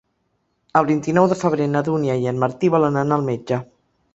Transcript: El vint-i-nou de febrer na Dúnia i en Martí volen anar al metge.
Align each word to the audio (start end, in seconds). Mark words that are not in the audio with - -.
El 0.79 0.87
vint-i-nou 0.87 1.27
de 1.33 1.37
febrer 1.43 1.67
na 1.75 1.83
Dúnia 1.91 2.15
i 2.25 2.27
en 2.35 2.43
Martí 2.45 2.73
volen 2.77 2.99
anar 3.03 3.19
al 3.21 3.29
metge. 3.29 3.61